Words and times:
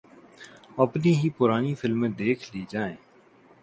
اپنی 0.77 1.11
ہی 1.15 1.29
پرانی 1.37 1.73
فلمیں 1.75 2.09
دیکھ 2.09 2.43
لی 2.55 2.63
جائیں۔ 2.69 2.95